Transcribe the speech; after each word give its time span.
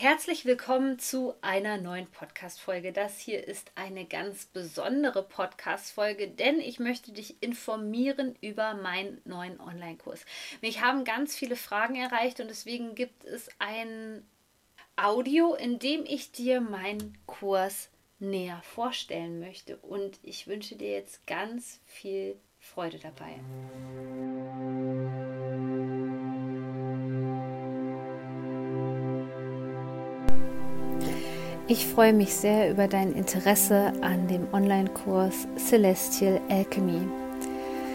Herzlich 0.00 0.46
willkommen 0.46 0.98
zu 0.98 1.34
einer 1.42 1.76
neuen 1.76 2.06
Podcast-Folge. 2.06 2.90
Das 2.90 3.18
hier 3.18 3.46
ist 3.46 3.70
eine 3.74 4.06
ganz 4.06 4.46
besondere 4.46 5.22
Podcast-Folge, 5.22 6.26
denn 6.26 6.58
ich 6.58 6.80
möchte 6.80 7.12
dich 7.12 7.42
informieren 7.42 8.34
über 8.40 8.72
meinen 8.72 9.20
neuen 9.26 9.60
Online-Kurs. 9.60 10.24
Mich 10.62 10.80
haben 10.80 11.04
ganz 11.04 11.36
viele 11.36 11.54
Fragen 11.54 11.96
erreicht 11.96 12.40
und 12.40 12.48
deswegen 12.48 12.94
gibt 12.94 13.26
es 13.26 13.50
ein 13.58 14.26
Audio, 14.96 15.52
in 15.52 15.78
dem 15.78 16.06
ich 16.06 16.32
dir 16.32 16.62
meinen 16.62 17.18
Kurs 17.26 17.90
näher 18.20 18.62
vorstellen 18.62 19.38
möchte. 19.38 19.76
Und 19.76 20.18
ich 20.22 20.46
wünsche 20.46 20.76
dir 20.76 20.92
jetzt 20.92 21.26
ganz 21.26 21.78
viel 21.84 22.40
Freude 22.58 22.98
dabei. 23.00 23.38
Ich 31.72 31.86
freue 31.86 32.12
mich 32.12 32.34
sehr 32.34 32.68
über 32.68 32.88
dein 32.88 33.12
Interesse 33.12 33.92
an 34.00 34.26
dem 34.26 34.52
Online-Kurs 34.52 35.46
Celestial 35.56 36.40
Alchemy. 36.48 37.06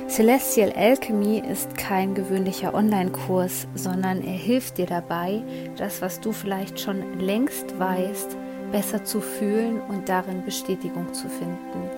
Celestial 0.07 0.71
Alchemy 0.71 1.39
ist 1.39 1.77
kein 1.77 2.16
gewöhnlicher 2.16 2.73
Online-Kurs, 2.73 3.67
sondern 3.75 4.23
er 4.23 4.31
hilft 4.31 4.77
dir 4.77 4.85
dabei, 4.85 5.43
das, 5.75 6.02
was 6.02 6.21
du 6.21 6.31
vielleicht 6.31 6.80
schon 6.80 7.19
längst 7.19 7.77
weißt, 7.77 8.38
besser 8.71 9.03
zu 9.03 9.19
fühlen 9.19 9.81
und 9.89 10.07
darin 10.07 10.45
Bestätigung 10.45 11.13
zu 11.13 11.27
finden. 11.27 11.89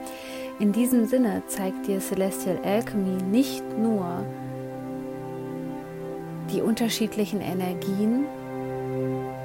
In 0.60 0.72
diesem 0.72 1.06
Sinne 1.06 1.44
zeigt 1.46 1.86
dir 1.86 2.00
Celestial 2.00 2.58
Alchemy 2.64 3.22
nicht 3.22 3.64
nur 3.78 4.26
die 6.52 6.62
unterschiedlichen 6.62 7.40
Energien, 7.40 8.26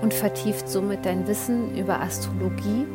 und 0.03 0.13
vertieft 0.13 0.69
somit 0.69 1.07
dein 1.07 1.27
Wissen 1.27 1.77
über 1.77 2.01
Astrologie, 2.01 2.87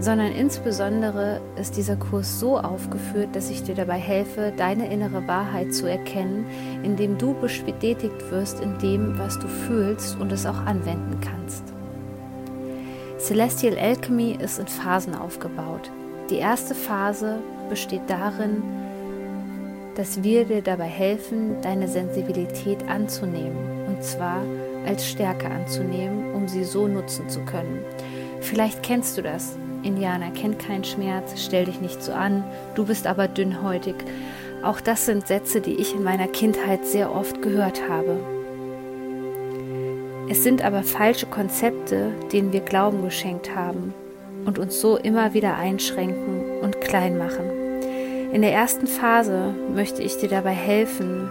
sondern 0.00 0.30
insbesondere 0.32 1.40
ist 1.60 1.76
dieser 1.76 1.96
Kurs 1.96 2.38
so 2.38 2.56
aufgeführt, 2.56 3.34
dass 3.34 3.50
ich 3.50 3.64
dir 3.64 3.74
dabei 3.74 3.98
helfe, 3.98 4.52
deine 4.56 4.92
innere 4.92 5.26
Wahrheit 5.26 5.74
zu 5.74 5.86
erkennen, 5.86 6.46
indem 6.84 7.18
du 7.18 7.34
bestätigt 7.34 8.30
wirst 8.30 8.60
in 8.60 8.78
dem, 8.78 9.18
was 9.18 9.38
du 9.40 9.48
fühlst 9.48 10.18
und 10.20 10.30
es 10.30 10.46
auch 10.46 10.58
anwenden 10.66 11.18
kannst. 11.20 11.64
Celestial 13.18 13.76
Alchemy 13.76 14.38
ist 14.40 14.60
in 14.60 14.68
Phasen 14.68 15.16
aufgebaut. 15.16 15.90
Die 16.30 16.36
erste 16.36 16.76
Phase 16.76 17.40
besteht 17.68 18.02
darin, 18.06 18.62
dass 19.96 20.22
wir 20.22 20.44
dir 20.44 20.62
dabei 20.62 20.86
helfen, 20.86 21.60
deine 21.60 21.88
Sensibilität 21.88 22.88
anzunehmen. 22.88 23.56
Und 23.88 24.04
zwar 24.04 24.42
als 24.88 25.06
Stärke 25.06 25.48
anzunehmen, 25.48 26.34
um 26.34 26.48
sie 26.48 26.64
so 26.64 26.88
nutzen 26.88 27.28
zu 27.28 27.40
können. 27.40 27.84
Vielleicht 28.40 28.82
kennst 28.82 29.18
du 29.18 29.22
das. 29.22 29.56
Indianer 29.82 30.30
kennt 30.30 30.58
keinen 30.58 30.84
Schmerz, 30.84 31.40
stell 31.40 31.66
dich 31.66 31.80
nicht 31.80 32.02
so 32.02 32.12
an, 32.12 32.42
du 32.74 32.86
bist 32.86 33.06
aber 33.06 33.28
dünnhäutig. 33.28 33.94
Auch 34.64 34.80
das 34.80 35.06
sind 35.06 35.28
Sätze, 35.28 35.60
die 35.60 35.74
ich 35.74 35.94
in 35.94 36.02
meiner 36.02 36.26
Kindheit 36.26 36.84
sehr 36.84 37.14
oft 37.14 37.42
gehört 37.42 37.88
habe. 37.88 38.18
Es 40.28 40.42
sind 40.42 40.64
aber 40.64 40.82
falsche 40.82 41.26
Konzepte, 41.26 42.10
denen 42.32 42.52
wir 42.52 42.60
Glauben 42.60 43.04
geschenkt 43.04 43.54
haben 43.54 43.94
und 44.44 44.58
uns 44.58 44.80
so 44.80 44.96
immer 44.96 45.32
wieder 45.32 45.56
einschränken 45.56 46.60
und 46.60 46.80
klein 46.80 47.16
machen. 47.16 47.44
In 48.32 48.42
der 48.42 48.52
ersten 48.52 48.86
Phase 48.86 49.54
möchte 49.74 50.02
ich 50.02 50.18
dir 50.18 50.28
dabei 50.28 50.50
helfen, 50.50 51.30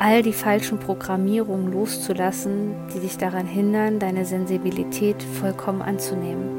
all 0.00 0.22
die 0.22 0.32
falschen 0.32 0.78
Programmierungen 0.78 1.72
loszulassen, 1.72 2.74
die 2.94 3.00
dich 3.00 3.18
daran 3.18 3.46
hindern, 3.46 3.98
deine 3.98 4.24
Sensibilität 4.24 5.22
vollkommen 5.22 5.82
anzunehmen. 5.82 6.58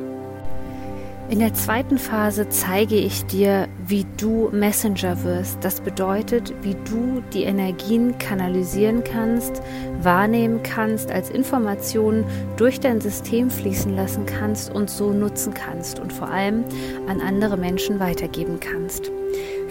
In 1.28 1.40
der 1.40 1.54
zweiten 1.54 1.98
Phase 1.98 2.50
zeige 2.50 2.98
ich 2.98 3.26
dir, 3.26 3.68
wie 3.88 4.06
du 4.18 4.50
Messenger 4.52 5.24
wirst. 5.24 5.64
Das 5.64 5.80
bedeutet, 5.80 6.54
wie 6.62 6.76
du 6.90 7.24
die 7.34 7.44
Energien 7.44 8.18
kanalisieren 8.20 9.04
kannst, 9.04 9.62
wahrnehmen 10.02 10.62
kannst, 10.62 11.10
als 11.10 11.30
Informationen 11.30 12.26
durch 12.58 12.80
dein 12.80 13.02
System 13.02 13.50
fließen 13.50 13.96
lassen 13.96 14.26
kannst 14.26 14.72
und 14.72 14.90
so 14.90 15.14
nutzen 15.14 15.54
kannst 15.54 16.00
und 16.00 16.14
vor 16.14 16.28
allem 16.28 16.64
an 17.08 17.22
andere 17.22 17.58
Menschen 17.58 18.00
weitergeben 18.00 18.60
kannst. 18.60 19.12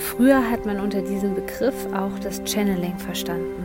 Früher 0.01 0.51
hat 0.51 0.65
man 0.65 0.81
unter 0.81 1.03
diesem 1.03 1.35
Begriff 1.35 1.87
auch 1.93 2.19
das 2.23 2.41
Channeling 2.45 2.99
verstanden. 2.99 3.65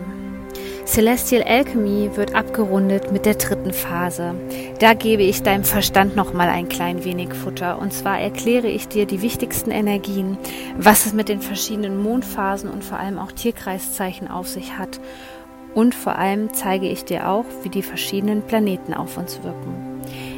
Celestial 0.86 1.42
Alchemy 1.44 2.12
wird 2.16 2.36
abgerundet 2.36 3.12
mit 3.12 3.26
der 3.26 3.36
dritten 3.36 3.74
Phase. 3.74 4.36
Da 4.80 4.94
gebe 4.94 5.24
ich 5.24 5.42
deinem 5.42 5.64
Verstand 5.64 6.16
noch 6.16 6.34
mal 6.34 6.48
ein 6.48 6.70
klein 6.70 7.04
wenig 7.04 7.34
Futter 7.34 7.80
und 7.80 7.92
zwar 7.92 8.20
erkläre 8.20 8.68
ich 8.68 8.88
dir 8.88 9.08
die 9.08 9.22
wichtigsten 9.22 9.72
Energien, 9.72 10.38
was 10.78 11.06
es 11.08 11.14
mit 11.14 11.28
den 11.28 11.42
verschiedenen 11.42 12.04
Mondphasen 12.04 12.70
und 12.70 12.84
vor 12.84 13.00
allem 13.00 13.18
auch 13.18 13.32
Tierkreiszeichen 13.32 14.30
auf 14.30 14.48
sich 14.48 14.78
hat 14.78 15.00
und 15.74 15.96
vor 15.96 16.18
allem 16.18 16.54
zeige 16.54 16.88
ich 16.88 17.04
dir 17.04 17.30
auch, 17.30 17.46
wie 17.64 17.70
die 17.70 17.82
verschiedenen 17.82 18.44
Planeten 18.44 18.94
auf 18.94 19.18
uns 19.18 19.42
wirken. 19.42 19.95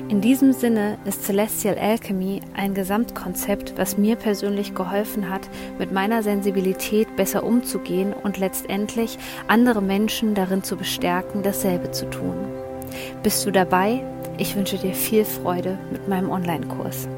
In 0.09 0.21
diesem 0.21 0.53
Sinne 0.53 0.97
ist 1.03 1.25
Celestial 1.25 1.77
Alchemy 1.77 2.39
ein 2.55 2.73
Gesamtkonzept, 2.73 3.73
was 3.75 3.97
mir 3.97 4.15
persönlich 4.15 4.73
geholfen 4.73 5.29
hat, 5.29 5.49
mit 5.79 5.91
meiner 5.91 6.23
Sensibilität 6.23 7.13
besser 7.17 7.43
umzugehen 7.43 8.13
und 8.13 8.37
letztendlich 8.37 9.17
andere 9.49 9.81
Menschen 9.81 10.33
darin 10.33 10.63
zu 10.63 10.77
bestärken, 10.77 11.43
dasselbe 11.43 11.91
zu 11.91 12.09
tun. 12.09 12.35
Bist 13.21 13.45
du 13.45 13.51
dabei? 13.51 14.01
Ich 14.37 14.55
wünsche 14.55 14.77
dir 14.77 14.93
viel 14.93 15.25
Freude 15.25 15.77
mit 15.91 16.07
meinem 16.07 16.29
Online-Kurs. 16.29 17.09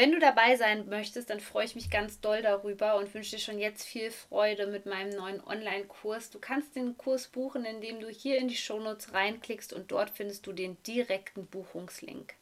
Wenn 0.00 0.12
du 0.12 0.18
dabei 0.18 0.56
sein 0.56 0.88
möchtest, 0.88 1.28
dann 1.28 1.40
freue 1.40 1.66
ich 1.66 1.74
mich 1.74 1.90
ganz 1.90 2.22
doll 2.22 2.40
darüber 2.40 2.96
und 2.96 3.12
wünsche 3.12 3.32
dir 3.32 3.38
schon 3.38 3.58
jetzt 3.58 3.84
viel 3.84 4.10
Freude 4.10 4.66
mit 4.66 4.86
meinem 4.86 5.14
neuen 5.14 5.44
Online-Kurs. 5.44 6.30
Du 6.30 6.38
kannst 6.38 6.74
den 6.74 6.96
Kurs 6.96 7.28
buchen, 7.28 7.66
indem 7.66 8.00
du 8.00 8.08
hier 8.08 8.38
in 8.38 8.48
die 8.48 8.56
Shownotes 8.56 9.12
reinklickst 9.12 9.74
und 9.74 9.92
dort 9.92 10.08
findest 10.08 10.46
du 10.46 10.54
den 10.54 10.82
direkten 10.84 11.44
Buchungslink. 11.44 12.32